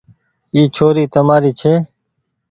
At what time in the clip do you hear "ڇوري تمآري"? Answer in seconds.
0.75-1.51